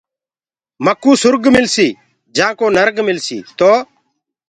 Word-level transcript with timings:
مڪوٚ 0.85 1.19
سُرگ 1.21 1.43
ملسيٚ 1.55 1.97
جآنٚ 2.35 2.57
ڪو 2.59 2.65
نرگ 2.77 2.95
ملسيٚ۔ 3.07 3.45
تو 3.57 3.71